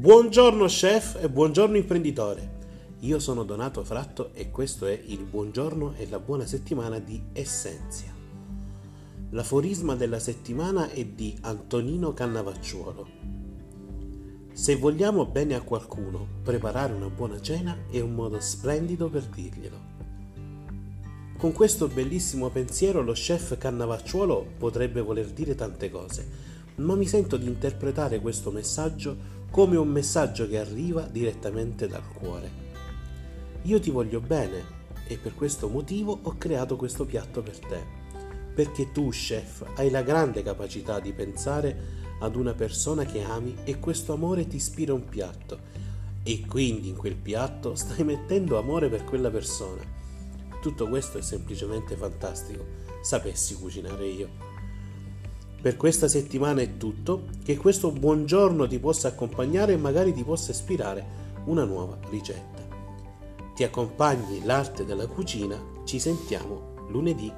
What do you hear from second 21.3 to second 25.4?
Con questo bellissimo pensiero lo chef Cannavacciuolo potrebbe voler